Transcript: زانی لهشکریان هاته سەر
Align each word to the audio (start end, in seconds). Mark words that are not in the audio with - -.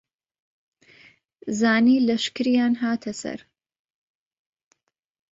زانی 1.59 1.97
لهشکریان 2.07 2.73
هاته 2.81 3.11
سەر 3.21 3.39